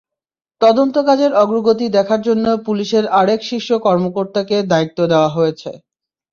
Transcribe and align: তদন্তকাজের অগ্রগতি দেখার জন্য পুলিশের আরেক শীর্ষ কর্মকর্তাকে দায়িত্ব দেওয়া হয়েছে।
তদন্তকাজের 0.61 1.31
অগ্রগতি 1.35 1.85
দেখার 1.97 2.21
জন্য 2.21 2.45
পুলিশের 2.65 3.05
আরেক 3.19 3.39
শীর্ষ 3.49 3.69
কর্মকর্তাকে 3.85 4.57
দায়িত্ব 4.71 4.99
দেওয়া 5.11 5.29
হয়েছে। 5.29 5.71